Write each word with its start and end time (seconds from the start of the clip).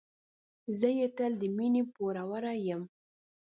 زه 0.79 0.89
یې 0.97 1.07
تل 1.17 1.31
د 1.41 1.43
مینې 1.57 1.83
پوروړی 1.93 2.57
یم. 2.67 2.81